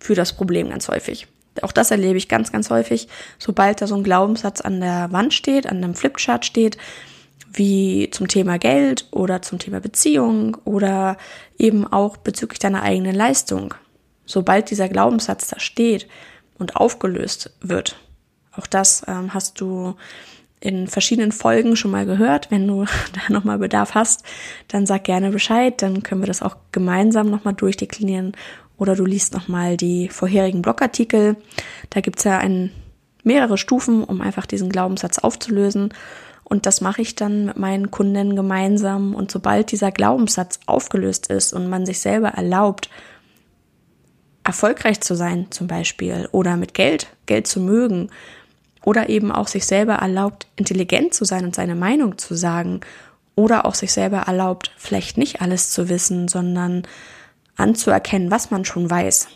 für 0.00 0.14
das 0.14 0.32
Problem 0.32 0.70
ganz 0.70 0.88
häufig. 0.88 1.28
Auch 1.62 1.72
das 1.72 1.90
erlebe 1.90 2.18
ich 2.18 2.28
ganz, 2.28 2.52
ganz 2.52 2.70
häufig. 2.70 3.08
Sobald 3.38 3.80
da 3.80 3.86
so 3.86 3.96
ein 3.96 4.04
Glaubenssatz 4.04 4.60
an 4.60 4.80
der 4.80 5.10
Wand 5.12 5.34
steht, 5.34 5.66
an 5.66 5.78
einem 5.78 5.94
Flipchart 5.94 6.44
steht, 6.44 6.78
wie 7.52 8.10
zum 8.10 8.28
Thema 8.28 8.58
Geld 8.58 9.06
oder 9.10 9.42
zum 9.42 9.58
Thema 9.58 9.80
Beziehung 9.80 10.56
oder 10.64 11.16
eben 11.58 11.86
auch 11.86 12.16
bezüglich 12.16 12.58
deiner 12.58 12.82
eigenen 12.82 13.14
Leistung. 13.14 13.74
Sobald 14.26 14.70
dieser 14.70 14.88
Glaubenssatz 14.88 15.48
da 15.48 15.58
steht 15.58 16.06
und 16.58 16.76
aufgelöst 16.76 17.50
wird, 17.60 17.96
auch 18.52 18.66
das 18.66 19.04
ähm, 19.08 19.32
hast 19.34 19.60
du 19.60 19.94
in 20.60 20.86
verschiedenen 20.86 21.32
Folgen 21.32 21.76
schon 21.76 21.90
mal 21.90 22.06
gehört. 22.06 22.50
Wenn 22.50 22.66
du 22.66 22.84
da 23.12 23.32
nochmal 23.32 23.58
Bedarf 23.58 23.94
hast, 23.94 24.24
dann 24.68 24.86
sag 24.86 25.04
gerne 25.04 25.30
Bescheid. 25.30 25.80
Dann 25.82 26.02
können 26.02 26.22
wir 26.22 26.26
das 26.26 26.42
auch 26.42 26.56
gemeinsam 26.72 27.30
nochmal 27.30 27.54
durchdeklinieren 27.54 28.32
oder 28.76 28.94
du 28.94 29.04
liest 29.04 29.34
nochmal 29.34 29.76
die 29.76 30.08
vorherigen 30.08 30.62
Blogartikel. 30.62 31.36
Da 31.90 32.00
gibt's 32.00 32.24
ja 32.24 32.38
ein, 32.38 32.70
mehrere 33.24 33.58
Stufen, 33.58 34.04
um 34.04 34.20
einfach 34.20 34.46
diesen 34.46 34.70
Glaubenssatz 34.70 35.18
aufzulösen. 35.18 35.92
Und 36.44 36.64
das 36.64 36.80
mache 36.80 37.02
ich 37.02 37.14
dann 37.14 37.46
mit 37.46 37.58
meinen 37.58 37.90
Kunden 37.90 38.36
gemeinsam. 38.36 39.14
Und 39.14 39.30
sobald 39.30 39.72
dieser 39.72 39.90
Glaubenssatz 39.90 40.60
aufgelöst 40.66 41.26
ist 41.26 41.52
und 41.52 41.68
man 41.68 41.84
sich 41.84 42.00
selber 42.00 42.28
erlaubt, 42.28 42.88
erfolgreich 44.44 45.00
zu 45.02 45.14
sein 45.14 45.48
zum 45.50 45.66
Beispiel 45.66 46.28
oder 46.32 46.56
mit 46.56 46.72
Geld, 46.72 47.08
Geld 47.26 47.46
zu 47.46 47.60
mögen 47.60 48.08
oder 48.88 49.10
eben 49.10 49.30
auch 49.30 49.48
sich 49.48 49.66
selber 49.66 49.96
erlaubt, 49.96 50.46
intelligent 50.56 51.12
zu 51.12 51.26
sein 51.26 51.44
und 51.44 51.54
seine 51.54 51.74
Meinung 51.74 52.16
zu 52.16 52.34
sagen 52.34 52.80
oder 53.34 53.66
auch 53.66 53.74
sich 53.74 53.92
selber 53.92 54.20
erlaubt, 54.20 54.72
vielleicht 54.78 55.18
nicht 55.18 55.42
alles 55.42 55.70
zu 55.70 55.90
wissen, 55.90 56.26
sondern 56.26 56.84
anzuerkennen, 57.56 58.30
was 58.30 58.50
man 58.50 58.64
schon 58.64 58.88
weiß. 58.88 59.28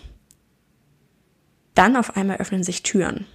Dann 1.75 1.97
auf 1.97 2.17
einmal 2.17 2.39
öffnen 2.39 2.63
sich 2.63 2.83
Türen. 2.83 3.27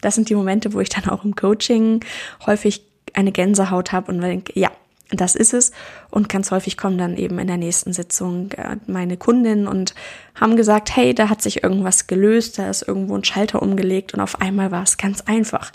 Das 0.00 0.16
sind 0.16 0.30
die 0.30 0.34
Momente, 0.34 0.72
wo 0.72 0.80
ich 0.80 0.88
dann 0.88 1.08
auch 1.08 1.22
im 1.22 1.36
Coaching 1.36 2.04
häufig 2.44 2.82
eine 3.12 3.30
Gänsehaut 3.30 3.92
habe 3.92 4.10
und 4.10 4.20
denke, 4.20 4.58
ja, 4.58 4.72
das 5.20 5.34
ist 5.34 5.54
es. 5.54 5.72
Und 6.10 6.28
ganz 6.28 6.50
häufig 6.50 6.76
kommen 6.76 6.98
dann 6.98 7.16
eben 7.16 7.38
in 7.38 7.46
der 7.46 7.56
nächsten 7.56 7.92
Sitzung 7.92 8.50
äh, 8.52 8.76
meine 8.86 9.16
Kundinnen 9.16 9.66
und 9.66 9.94
haben 10.34 10.56
gesagt, 10.56 10.94
hey, 10.96 11.14
da 11.14 11.28
hat 11.28 11.42
sich 11.42 11.62
irgendwas 11.62 12.06
gelöst, 12.06 12.58
da 12.58 12.70
ist 12.70 12.82
irgendwo 12.82 13.16
ein 13.16 13.24
Schalter 13.24 13.62
umgelegt 13.62 14.14
und 14.14 14.20
auf 14.20 14.40
einmal 14.40 14.70
war 14.70 14.82
es 14.82 14.96
ganz 14.96 15.22
einfach. 15.22 15.72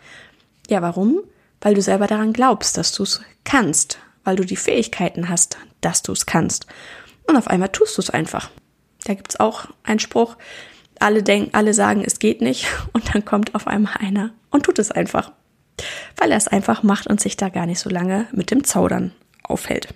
Ja, 0.70 0.82
warum? 0.82 1.22
Weil 1.62 1.74
du 1.74 1.82
selber 1.82 2.08
daran 2.08 2.34
glaubst, 2.34 2.78
dass 2.78 2.92
du 2.92 3.04
es 3.04 3.22
kannst, 3.44 4.00
weil 4.24 4.36
du 4.36 4.46
die 4.46 4.56
Fähigkeiten 4.56 5.30
hast, 5.30 5.58
dass 5.82 6.02
du 6.02 6.12
es 6.12 6.26
kannst. 6.26 6.68
Und 7.28 7.36
auf 7.36 7.48
einmal 7.48 7.70
tust 7.70 7.98
du 7.98 8.02
es 8.02 8.10
einfach. 8.10 8.50
Da 9.06 9.14
gibt's 9.14 9.40
auch 9.40 9.68
einen 9.84 10.00
Spruch, 10.00 10.36
alle 11.00 11.24
denken, 11.24 11.54
alle 11.54 11.74
sagen, 11.74 12.04
es 12.06 12.20
geht 12.20 12.42
nicht, 12.42 12.68
und 12.94 13.14
dann 13.14 13.26
kommt 13.26 13.56
auf 13.56 13.68
einmal 13.68 13.98
einer 14.00 14.32
und 14.50 14.64
tut 14.64 14.80
es 14.80 14.92
einfach. 14.92 15.32
Weil 16.18 16.32
er 16.32 16.38
es 16.38 16.48
einfach 16.48 16.82
macht 16.82 17.08
und 17.08 17.22
sich 17.22 17.38
da 17.38 17.50
gar 17.50 17.68
nicht 17.68 17.80
so 17.80 17.90
lange 17.90 18.28
mit 18.32 18.50
dem 18.50 18.64
Zaudern 18.64 19.14
aufhält. 19.48 19.88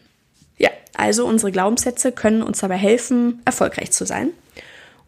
Ja, 0.57 0.69
also 0.95 1.25
unsere 1.25 1.51
Glaubenssätze 1.51 2.11
können 2.11 2.41
uns 2.41 2.59
dabei 2.59 2.77
helfen, 2.77 3.41
erfolgreich 3.45 3.91
zu 3.91 4.05
sein. 4.05 4.29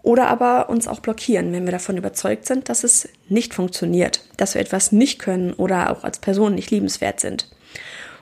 Oder 0.01 0.27
aber 0.27 0.69
uns 0.69 0.87
auch 0.87 0.99
blockieren, 0.99 1.53
wenn 1.53 1.63
wir 1.63 1.71
davon 1.71 1.95
überzeugt 1.95 2.45
sind, 2.45 2.67
dass 2.67 2.83
es 2.83 3.07
nicht 3.29 3.53
funktioniert, 3.53 4.21
dass 4.35 4.53
wir 4.53 4.61
etwas 4.61 4.91
nicht 4.91 5.17
können 5.17 5.53
oder 5.53 5.91
auch 5.91 6.03
als 6.03 6.19
Person 6.19 6.55
nicht 6.55 6.71
liebenswert 6.71 7.21
sind. 7.21 7.49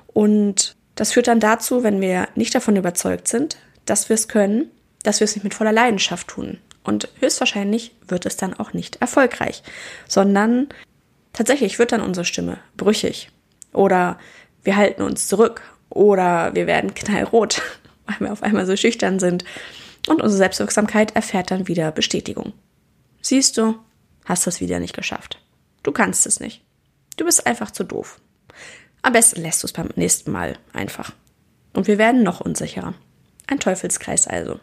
Und 0.08 0.75
das 0.96 1.13
führt 1.13 1.28
dann 1.28 1.40
dazu, 1.40 1.84
wenn 1.84 2.00
wir 2.00 2.28
nicht 2.36 2.54
davon 2.54 2.75
überzeugt 2.75 3.28
sind, 3.28 3.58
dass 3.86 4.10
wir 4.10 4.13
es 4.13 4.28
können, 4.28 4.70
dass 5.01 5.20
wir 5.20 5.25
es 5.25 5.36
nicht 5.36 5.44
mit 5.44 5.56
voller 5.56 5.72
Leidenschaft 5.72 6.28
tun. 6.28 6.60
Und 6.84 7.10
höchstwahrscheinlich 7.20 7.96
wird 8.08 8.28
es 8.28 8.38
dann 8.38 8.54
auch 8.54 8.74
nicht 8.74 8.98
erfolgreich, 8.98 9.63
sondern 10.08 10.70
tatsächlich 11.34 11.80
wird 11.80 11.92
dann 11.92 12.01
unsere 12.01 12.25
Stimme 12.25 12.60
brüchig. 12.78 13.32
Oder 13.74 14.20
wir 14.63 14.75
halten 14.75 15.01
uns 15.01 15.28
zurück 15.28 15.62
oder 15.91 16.55
wir 16.55 16.67
werden 16.67 16.93
knallrot, 16.93 17.62
weil 18.05 18.19
wir 18.19 18.31
auf 18.31 18.43
einmal 18.43 18.65
so 18.65 18.75
schüchtern 18.75 19.19
sind. 19.19 19.45
Und 20.07 20.21
unsere 20.21 20.38
Selbstwirksamkeit 20.38 21.15
erfährt 21.15 21.51
dann 21.51 21.67
wieder 21.67 21.91
Bestätigung. 21.91 22.53
Siehst 23.21 23.57
du, 23.57 23.75
hast 24.25 24.48
es 24.48 24.60
wieder 24.60 24.79
nicht 24.79 24.95
geschafft. 24.95 25.39
Du 25.83 25.91
kannst 25.91 26.25
es 26.25 26.39
nicht. 26.39 26.63
Du 27.17 27.25
bist 27.25 27.45
einfach 27.45 27.71
zu 27.71 27.83
doof. 27.83 28.19
Am 29.03 29.13
besten 29.13 29.41
lässt 29.41 29.62
du 29.62 29.67
es 29.67 29.74
beim 29.74 29.89
nächsten 29.95 30.31
Mal 30.31 30.57
einfach. 30.74 31.13
Und 31.74 31.88
wir 31.88 31.98
werden 31.98 32.24
noch 32.24 32.41
unsicherer. 32.41 32.93
Ein 33.48 33.60
Teufelskreis 33.60 34.27
also. 34.27 34.60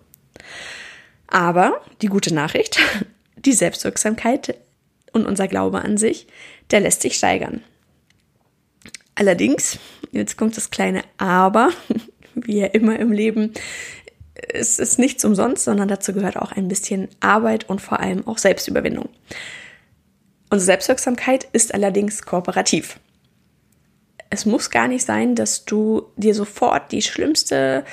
Aber 1.27 1.81
die 2.03 2.07
gute 2.07 2.35
Nachricht, 2.35 2.79
die 3.37 3.53
Selbstwirksamkeit 3.53 4.57
und 5.13 5.27
unser 5.27 5.49
Glaube 5.49 5.81
an 5.81 5.99
sich, 5.99 6.27
der 6.71 6.81
lässt 6.81 7.03
sich 7.03 7.17
steigern. 7.17 7.63
Allerdings, 9.19 9.81
jetzt 10.13 10.37
kommt 10.37 10.57
das 10.57 10.71
kleine 10.71 11.03
Aber, 11.17 11.71
wie 12.37 12.61
ja 12.61 12.67
immer 12.67 12.97
im 13.01 13.11
Leben, 13.11 13.53
es 14.35 14.79
ist 14.79 15.01
nichts 15.01 15.25
umsonst, 15.25 15.65
sondern 15.65 15.89
dazu 15.89 16.13
gehört 16.13 16.37
auch 16.37 16.53
ein 16.53 16.69
bisschen 16.69 17.09
Arbeit 17.19 17.69
und 17.69 17.81
vor 17.81 17.99
allem 17.99 18.25
auch 18.29 18.39
Selbstüberwindung. 18.39 19.09
Unsere 20.51 20.67
Selbstwirksamkeit 20.67 21.49
ist 21.53 21.75
allerdings 21.75 22.23
kooperativ. 22.23 23.01
Es 24.31 24.47
muss 24.47 24.71
gar 24.71 24.87
nicht 24.87 25.05
sein, 25.05 25.35
dass 25.35 25.65
du 25.65 26.13
dir 26.17 26.37
sofort 26.37 26.93
die 26.93 27.03
schlimmste, 27.03 27.85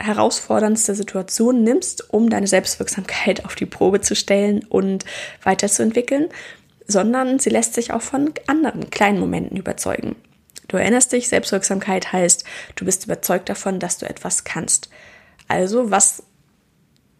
herausforderndste 0.00 0.96
Situation 0.96 1.62
nimmst, 1.62 2.12
um 2.12 2.28
deine 2.28 2.48
Selbstwirksamkeit 2.48 3.44
auf 3.44 3.54
die 3.54 3.66
Probe 3.66 4.00
zu 4.00 4.16
stellen 4.16 4.64
und 4.68 5.04
weiterzuentwickeln, 5.44 6.28
sondern 6.88 7.38
sie 7.38 7.50
lässt 7.50 7.74
sich 7.74 7.92
auch 7.92 8.02
von 8.02 8.32
anderen 8.48 8.90
kleinen 8.90 9.20
Momenten 9.20 9.56
überzeugen. 9.56 10.16
Du 10.70 10.76
erinnerst 10.76 11.10
dich, 11.10 11.28
Selbstwirksamkeit 11.28 12.12
heißt, 12.12 12.44
du 12.76 12.84
bist 12.84 13.04
überzeugt 13.04 13.48
davon, 13.48 13.80
dass 13.80 13.98
du 13.98 14.08
etwas 14.08 14.44
kannst. 14.44 14.88
Also, 15.48 15.90
was 15.90 16.22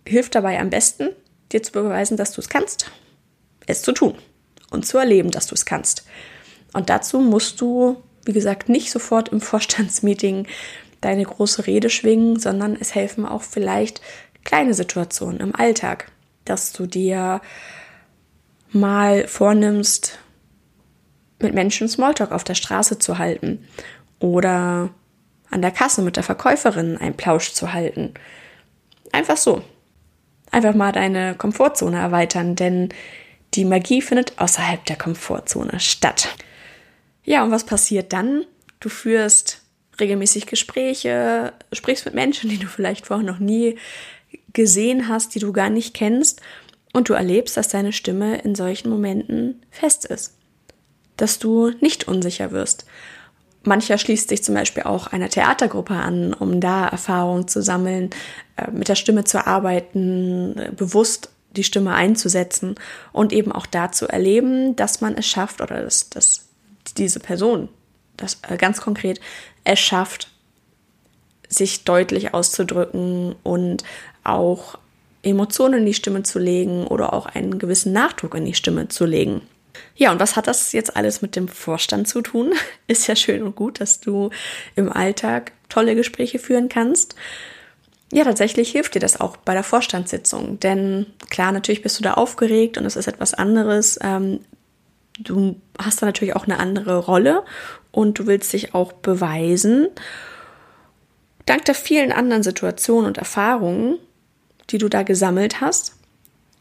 hilft 0.07 0.37
dabei 0.37 0.61
am 0.61 0.71
besten, 0.71 1.09
dir 1.51 1.61
zu 1.61 1.73
beweisen, 1.73 2.17
dass 2.17 2.31
du 2.31 2.41
es 2.41 2.49
kannst? 2.49 2.93
Es 3.67 3.83
zu 3.83 3.91
tun 3.91 4.15
und 4.71 4.87
zu 4.87 4.99
erleben, 4.99 5.33
dass 5.33 5.49
du 5.49 5.57
es 5.57 5.67
kannst. 5.67 6.05
Und 6.75 6.91
dazu 6.91 7.19
musst 7.19 7.61
du, 7.61 8.01
wie 8.25 8.33
gesagt, 8.33 8.69
nicht 8.69 8.93
sofort 8.93 9.31
im 9.31 9.41
Vorstandsmeeting 9.41 10.47
deine 11.01 11.25
große 11.25 11.67
Rede 11.67 11.91
schwingen, 11.91 12.39
sondern 12.39 12.77
es 12.79 12.95
helfen 12.95 13.27
auch 13.27 13.43
vielleicht 13.43 14.01
kleine 14.45 14.75
Situationen 14.75 15.41
im 15.41 15.57
Alltag, 15.57 16.13
dass 16.45 16.73
du 16.73 16.87
dir 16.87 17.41
mal 18.71 19.27
vornimmst, 19.27 20.21
mit 21.43 21.55
Menschen 21.55 21.89
Smalltalk 21.89 22.33
auf 22.33 22.45
der 22.45 22.55
Straße 22.55 22.99
zu 22.99 23.19
halten 23.19 23.67
oder 24.19 24.91
an 25.51 25.63
der 25.63 25.71
Kasse 25.71 26.03
mit 26.03 26.17
der 26.17 26.23
Verkäuferin 26.23 26.97
einen 26.97 27.17
Plausch 27.17 27.53
zu 27.53 27.73
halten. 27.73 28.15
Einfach 29.13 29.37
so. 29.37 29.63
Einfach 30.51 30.75
mal 30.75 30.93
deine 30.93 31.35
Komfortzone 31.35 31.99
erweitern, 31.99 32.57
denn 32.57 32.91
die 33.55 33.65
Magie 33.65 34.03
findet 34.03 34.39
außerhalb 34.39 34.85
der 34.85 34.97
Komfortzone 34.97 35.81
statt. 35.81 36.29
Ja, 37.25 37.43
und 37.45 37.51
was 37.51 37.65
passiert 37.65 38.13
dann? 38.13 38.45
Du 38.79 38.89
führst 38.89 39.63
regelmäßig 39.99 40.47
Gespräche, 40.47 41.53
sprichst 41.73 42.05
mit 42.05 42.15
Menschen, 42.15 42.49
die 42.49 42.59
du 42.59 42.67
vielleicht 42.67 43.07
vorher 43.07 43.27
noch 43.27 43.39
nie 43.39 43.77
gesehen 44.53 45.09
hast, 45.09 45.35
die 45.35 45.41
du 45.41 45.53
gar 45.53 45.71
nicht 45.71 45.95
kennst, 45.95 46.41
und 46.93 47.09
du 47.09 47.13
erlebst, 47.13 47.57
dass 47.57 47.69
deine 47.69 47.93
Stimme 47.93 48.39
in 48.39 48.57
solchen 48.57 48.91
Momenten 48.91 49.63
fest 49.71 50.05
ist 50.05 50.40
dass 51.21 51.39
du 51.39 51.71
nicht 51.81 52.09
unsicher 52.09 52.51
wirst. 52.51 52.85
Mancher 53.63 53.99
schließt 53.99 54.29
sich 54.31 54.43
zum 54.43 54.55
Beispiel 54.55 54.85
auch 54.85 55.09
einer 55.09 55.29
Theatergruppe 55.29 55.95
an, 55.95 56.33
um 56.33 56.61
da 56.61 56.87
Erfahrungen 56.89 57.47
zu 57.47 57.63
sammeln, 57.63 58.11
äh, 58.57 58.71
mit 58.71 58.89
der 58.89 58.95
Stimme 58.95 59.25
zu 59.25 59.47
arbeiten, 59.47 60.55
bewusst 60.77 61.31
die 61.57 61.65
Stimme 61.65 61.95
einzusetzen 61.95 62.77
und 63.13 63.33
eben 63.33 63.53
auch 63.53 63.67
da 63.67 63.93
zu 63.93 64.09
erleben, 64.09 64.77
dass 64.77 65.01
man 65.01 65.17
es 65.17 65.27
schafft 65.27 65.61
oder 65.61 65.83
dass, 65.83 66.09
dass 66.09 66.47
diese 66.97 67.21
Person 67.21 67.69
das 68.17 68.39
äh, 68.49 68.57
ganz 68.57 68.81
konkret 68.81 69.21
es 69.65 69.79
schafft, 69.79 70.31
sich 71.49 71.85
deutlich 71.85 72.33
auszudrücken 72.33 73.35
und 73.43 73.83
auch 74.23 74.79
Emotionen 75.23 75.81
in 75.81 75.87
die 75.87 75.95
Stimme 75.95 76.23
zu 76.23 76.39
legen 76.39 76.87
oder 76.87 77.13
auch 77.13 77.27
einen 77.27 77.59
gewissen 77.59 77.93
Nachdruck 77.93 78.35
in 78.35 78.45
die 78.45 78.55
Stimme 78.55 78.89
zu 78.89 79.05
legen. 79.05 79.43
Ja, 79.97 80.13
und 80.13 80.21
was 80.21 80.37
hat 80.37 80.47
das 80.47 80.73
jetzt 80.73 80.97
alles 80.97 81.23
mit 81.23 81.37
dem 81.37 81.49
Vorstand 81.49 82.09
zu 82.09 82.23
tun? 82.23 82.53
Ist 82.87 83.07
ja 83.07 83.17
schön 83.17 83.43
und 83.43 83.57
gut, 83.57 83.81
dass 83.81 84.01
du 84.01 84.31
im 84.77 84.91
Alltag 84.91 85.53
tolle 85.69 85.95
Gespräche 85.95 86.39
führen 86.39 86.69
kannst. 86.69 87.15
Ja, 88.13 88.25
tatsächlich 88.25 88.73
hilft 88.73 88.95
dir 88.95 89.01
das 89.01 89.21
auch 89.21 89.37
bei 89.37 89.55
der 89.55 89.63
Vorstandssitzung. 89.63 90.59
Denn 90.59 91.07
klar, 91.31 91.53
natürlich 91.53 91.83
bist 91.83 91.99
du 91.99 92.03
da 92.03 92.15
aufgeregt 92.15 92.77
und 92.77 92.85
es 92.85 92.97
ist 92.97 93.07
etwas 93.07 93.35
anderes. 93.35 93.99
Ähm, 94.03 94.41
du 95.19 95.61
hast 95.79 96.03
da 96.03 96.07
natürlich 96.07 96.35
auch 96.35 96.45
eine 96.45 96.59
andere 96.59 96.99
Rolle 96.99 97.45
und 97.93 98.19
du 98.19 98.27
willst 98.27 98.53
dich 98.53 98.75
auch 98.75 98.93
beweisen. 98.93 99.89
Dank 101.47 101.65
der 101.65 101.75
vielen 101.75 102.13
anderen 102.13 102.43
Situationen 102.43 103.07
und 103.07 103.19
Erfahrungen, 103.19 103.99
die 104.71 104.79
du 104.79 104.89
da 104.89 105.03
gesammelt 105.03 105.61
hast, 105.61 105.95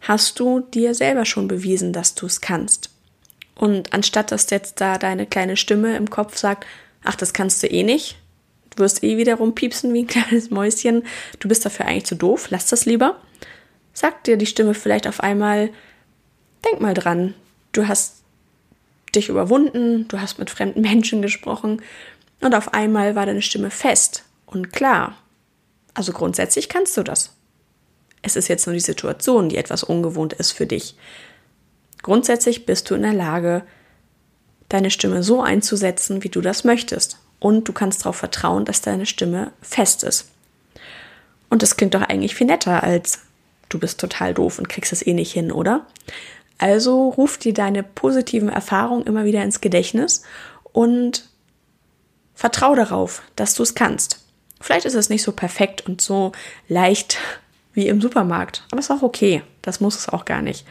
hast 0.02 0.40
du 0.40 0.62
dir 0.62 0.94
selber 0.94 1.26
schon 1.26 1.48
bewiesen, 1.48 1.94
dass 1.94 2.16
du 2.16 2.26
es 2.26 2.42
kannst. 2.42 2.90
Und 3.60 3.92
anstatt 3.92 4.32
dass 4.32 4.50
jetzt 4.52 4.80
da 4.80 4.98
deine 4.98 5.26
kleine 5.26 5.58
Stimme 5.58 5.98
im 5.98 6.10
Kopf 6.10 6.38
sagt, 6.38 6.66
ach, 7.04 7.16
das 7.16 7.34
kannst 7.34 7.62
du 7.62 7.68
eh 7.68 7.84
nicht, 7.84 8.16
du 8.70 8.82
wirst 8.82 9.04
eh 9.04 9.18
wieder 9.18 9.36
rumpiepsen 9.36 9.94
wie 9.94 10.04
ein 10.04 10.08
kleines 10.08 10.50
Mäuschen, 10.50 11.04
du 11.40 11.50
bist 11.50 11.66
dafür 11.66 11.86
eigentlich 11.86 12.06
zu 12.06 12.16
doof, 12.16 12.48
lass 12.52 12.68
das 12.68 12.86
lieber, 12.86 13.20
sagt 13.92 14.28
dir 14.28 14.38
die 14.38 14.46
Stimme 14.46 14.74
vielleicht 14.74 15.08
auf 15.08 15.20
einmal, 15.20 15.72
denk 16.66 16.80
mal 16.80 16.94
dran, 16.94 17.34
du 17.74 17.86
hast 17.86 18.24
dich 19.14 19.28
überwunden, 19.28 20.08
du 20.08 20.22
hast 20.22 20.40
mit 20.40 20.50
fremden 20.50 20.80
Menschen 20.90 21.22
gesprochen 21.22 21.82
und 22.40 22.56
auf 22.56 22.74
einmal 22.74 23.18
war 23.18 23.26
deine 23.26 23.42
Stimme 23.42 23.72
fest 23.72 24.24
und 24.46 24.72
klar. 24.72 25.18
Also 25.94 26.14
grundsätzlich 26.14 26.70
kannst 26.70 26.96
du 26.96 27.04
das. 27.04 27.34
Es 28.22 28.38
ist 28.38 28.48
jetzt 28.48 28.68
nur 28.68 28.74
die 28.74 28.80
Situation, 28.80 29.50
die 29.50 29.58
etwas 29.58 29.84
ungewohnt 29.84 30.32
ist 30.32 30.54
für 30.54 30.66
dich. 30.66 30.96
Grundsätzlich 32.02 32.66
bist 32.66 32.90
du 32.90 32.96
in 32.96 33.02
der 33.02 33.14
Lage, 33.14 33.64
deine 34.70 34.92
Stimme 34.92 35.24
so 35.24 35.42
einzusetzen, 35.42 36.24
wie 36.24 36.30
du 36.30 36.42
das 36.42 36.64
möchtest. 36.64 37.20
Und 37.40 37.68
du 37.68 37.74
kannst 37.74 38.02
darauf 38.02 38.18
vertrauen, 38.18 38.66
dass 38.66 38.82
deine 38.82 39.06
Stimme 39.06 39.52
fest 39.62 40.04
ist. 40.04 40.30
Und 41.50 41.64
das 41.64 41.78
klingt 41.78 41.96
doch 41.96 42.02
eigentlich 42.02 42.36
viel 42.36 42.48
netter 42.48 42.84
als 42.84 43.22
du 43.70 43.80
bist 43.80 44.00
total 44.00 44.34
doof 44.34 44.60
und 44.60 44.68
kriegst 44.68 44.92
es 44.92 45.06
eh 45.06 45.14
nicht 45.14 45.32
hin, 45.32 45.52
oder? 45.52 45.86
Also 46.58 47.10
ruf 47.10 47.38
dir 47.38 47.54
deine 47.54 47.84
positiven 47.84 48.50
Erfahrungen 48.50 49.06
immer 49.06 49.24
wieder 49.24 49.44
ins 49.44 49.62
Gedächtnis 49.62 50.24
und 50.74 51.30
vertrau 52.36 52.76
darauf, 52.76 53.22
dass 53.36 53.54
du 53.54 53.64
es 53.64 53.76
kannst. 53.76 54.26
Vielleicht 54.60 54.86
ist 54.86 54.96
es 54.96 55.10
nicht 55.10 55.24
so 55.24 55.32
perfekt 55.32 55.86
und 55.88 56.02
so 56.02 56.34
leicht 56.68 57.18
wie 57.74 57.88
im 57.88 58.02
Supermarkt, 58.02 58.64
aber 58.72 58.80
es 58.80 58.90
ist 58.90 58.92
auch 58.92 59.04
okay. 59.04 59.44
Das 59.62 59.80
muss 59.80 59.98
es 59.98 60.10
auch 60.10 60.26
gar 60.26 60.42
nicht. 60.42 60.66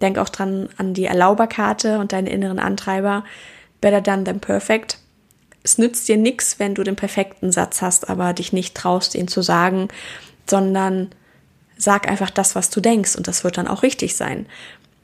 Denk 0.00 0.18
auch 0.18 0.28
dran 0.28 0.68
an 0.76 0.94
die 0.94 1.06
Erlauberkarte 1.06 1.98
und 1.98 2.12
deine 2.12 2.30
inneren 2.30 2.58
Antreiber. 2.58 3.24
Better 3.80 4.00
done 4.00 4.24
than 4.24 4.40
perfect. 4.40 4.98
Es 5.62 5.78
nützt 5.78 6.08
dir 6.08 6.16
nichts, 6.16 6.58
wenn 6.58 6.74
du 6.74 6.84
den 6.84 6.96
perfekten 6.96 7.50
Satz 7.50 7.82
hast, 7.82 8.08
aber 8.08 8.32
dich 8.32 8.52
nicht 8.52 8.74
traust, 8.74 9.14
ihn 9.14 9.28
zu 9.28 9.42
sagen, 9.42 9.88
sondern 10.48 11.10
sag 11.76 12.08
einfach 12.08 12.30
das, 12.30 12.54
was 12.54 12.70
du 12.70 12.80
denkst 12.80 13.16
und 13.16 13.26
das 13.26 13.44
wird 13.44 13.58
dann 13.58 13.68
auch 13.68 13.82
richtig 13.82 14.16
sein. 14.16 14.46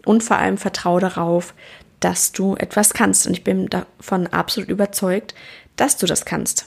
Und 0.04 0.22
vor 0.22 0.38
allem 0.38 0.58
vertraue 0.58 1.00
darauf, 1.00 1.54
dass 2.00 2.32
du 2.32 2.56
etwas 2.56 2.94
kannst. 2.94 3.26
Und 3.26 3.32
ich 3.34 3.44
bin 3.44 3.68
davon 3.68 4.26
absolut 4.28 4.68
überzeugt, 4.68 5.34
dass 5.76 5.96
du 5.96 6.06
das 6.06 6.24
kannst. 6.24 6.66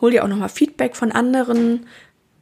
Hol 0.00 0.10
dir 0.10 0.24
auch 0.24 0.28
nochmal 0.28 0.48
Feedback 0.48 0.94
von 0.94 1.12
anderen 1.12 1.86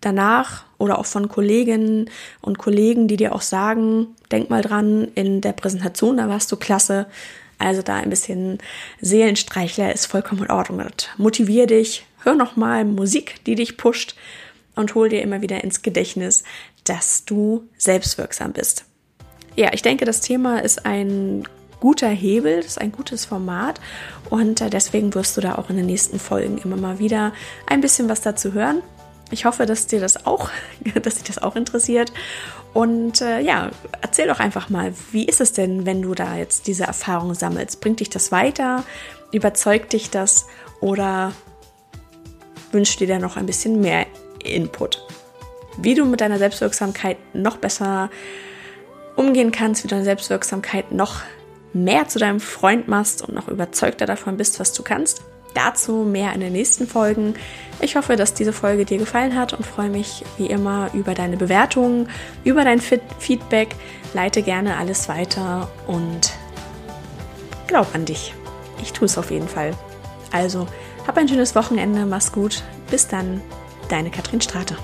danach 0.06 0.64
oder 0.78 0.98
auch 0.98 1.06
von 1.06 1.28
Kolleginnen 1.28 2.08
und 2.40 2.58
Kollegen, 2.58 3.08
die 3.08 3.16
dir 3.16 3.34
auch 3.34 3.42
sagen, 3.42 4.08
denk 4.30 4.48
mal 4.48 4.62
dran, 4.62 5.08
in 5.14 5.40
der 5.40 5.52
Präsentation, 5.52 6.16
da 6.16 6.28
warst 6.28 6.50
du 6.52 6.56
klasse, 6.56 7.06
also 7.58 7.82
da 7.82 7.96
ein 7.96 8.10
bisschen 8.10 8.58
Seelenstreichler 9.00 9.92
ist 9.92 10.06
vollkommen 10.06 10.44
in 10.44 10.50
Ordnung. 10.50 10.86
Motivier 11.16 11.66
dich, 11.66 12.06
hör 12.22 12.34
nochmal 12.34 12.84
Musik, 12.84 13.44
die 13.44 13.54
dich 13.54 13.76
pusht 13.76 14.14
und 14.74 14.94
hol 14.94 15.08
dir 15.08 15.22
immer 15.22 15.42
wieder 15.42 15.64
ins 15.64 15.82
Gedächtnis, 15.82 16.44
dass 16.84 17.24
du 17.24 17.68
selbstwirksam 17.78 18.52
bist. 18.52 18.84
Ja, 19.56 19.70
ich 19.72 19.82
denke, 19.82 20.04
das 20.04 20.20
Thema 20.20 20.62
ist 20.62 20.84
ein 20.84 21.44
guter 21.80 22.08
Hebel, 22.08 22.56
das 22.56 22.66
ist 22.66 22.80
ein 22.80 22.92
gutes 22.92 23.24
Format 23.24 23.80
und 24.30 24.60
äh, 24.60 24.70
deswegen 24.70 25.14
wirst 25.14 25.36
du 25.36 25.40
da 25.40 25.56
auch 25.56 25.70
in 25.70 25.76
den 25.76 25.86
nächsten 25.86 26.18
Folgen 26.18 26.58
immer 26.58 26.76
mal 26.76 26.98
wieder 26.98 27.32
ein 27.66 27.80
bisschen 27.80 28.08
was 28.08 28.20
dazu 28.20 28.52
hören. 28.52 28.82
Ich 29.30 29.44
hoffe, 29.44 29.66
dass 29.66 29.86
dir 29.86 30.00
das 30.00 30.26
auch, 30.26 30.50
dass 31.02 31.16
dich 31.16 31.24
das 31.24 31.38
auch 31.38 31.56
interessiert 31.56 32.12
und 32.76 33.22
äh, 33.22 33.40
ja, 33.40 33.70
erzähl 34.02 34.26
doch 34.26 34.38
einfach 34.38 34.68
mal, 34.68 34.92
wie 35.10 35.24
ist 35.24 35.40
es 35.40 35.54
denn, 35.54 35.86
wenn 35.86 36.02
du 36.02 36.14
da 36.14 36.36
jetzt 36.36 36.66
diese 36.66 36.84
Erfahrung 36.84 37.32
sammelst? 37.32 37.80
Bringt 37.80 38.00
dich 38.00 38.10
das 38.10 38.30
weiter? 38.32 38.84
Überzeugt 39.32 39.94
dich 39.94 40.10
das? 40.10 40.46
Oder 40.82 41.32
wünschst 42.72 43.00
du 43.00 43.06
dir 43.06 43.18
noch 43.18 43.38
ein 43.38 43.46
bisschen 43.46 43.80
mehr 43.80 44.04
Input? 44.44 45.02
Wie 45.78 45.94
du 45.94 46.04
mit 46.04 46.20
deiner 46.20 46.36
Selbstwirksamkeit 46.36 47.16
noch 47.34 47.56
besser 47.56 48.10
umgehen 49.16 49.52
kannst, 49.52 49.82
wie 49.82 49.88
du 49.88 49.94
deine 49.94 50.04
Selbstwirksamkeit 50.04 50.92
noch 50.92 51.22
mehr 51.72 52.08
zu 52.08 52.18
deinem 52.18 52.40
Freund 52.40 52.88
machst 52.88 53.22
und 53.22 53.34
noch 53.34 53.48
überzeugter 53.48 54.04
davon 54.04 54.36
bist, 54.36 54.60
was 54.60 54.74
du 54.74 54.82
kannst. 54.82 55.22
Dazu 55.56 56.04
mehr 56.04 56.34
in 56.34 56.40
den 56.40 56.52
nächsten 56.52 56.86
Folgen. 56.86 57.34
Ich 57.80 57.96
hoffe, 57.96 58.16
dass 58.16 58.34
diese 58.34 58.52
Folge 58.52 58.84
dir 58.84 58.98
gefallen 58.98 59.34
hat 59.34 59.54
und 59.54 59.64
freue 59.64 59.88
mich 59.88 60.22
wie 60.36 60.46
immer 60.46 60.90
über 60.92 61.14
deine 61.14 61.38
Bewertungen, 61.38 62.10
über 62.44 62.62
dein 62.62 62.80
Feedback. 62.80 63.74
Leite 64.12 64.42
gerne 64.42 64.76
alles 64.76 65.08
weiter 65.08 65.70
und 65.86 66.34
glaub 67.66 67.94
an 67.94 68.04
dich. 68.04 68.34
Ich 68.82 68.92
tue 68.92 69.06
es 69.06 69.16
auf 69.16 69.30
jeden 69.30 69.48
Fall. 69.48 69.72
Also, 70.30 70.66
hab 71.06 71.16
ein 71.16 71.28
schönes 71.28 71.54
Wochenende, 71.54 72.04
mach's 72.04 72.32
gut. 72.32 72.62
Bis 72.90 73.08
dann, 73.08 73.40
deine 73.88 74.10
Katrin 74.10 74.42
Strate. 74.42 74.76